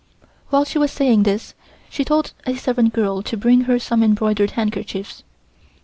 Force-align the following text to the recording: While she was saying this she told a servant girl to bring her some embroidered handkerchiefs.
While 0.49 0.65
she 0.65 0.79
was 0.79 0.91
saying 0.91 1.21
this 1.21 1.53
she 1.87 2.03
told 2.03 2.33
a 2.47 2.55
servant 2.55 2.91
girl 2.91 3.21
to 3.21 3.37
bring 3.37 3.65
her 3.65 3.77
some 3.77 4.01
embroidered 4.01 4.49
handkerchiefs. 4.57 5.21